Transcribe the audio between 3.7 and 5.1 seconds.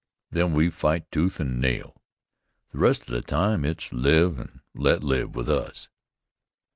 live and let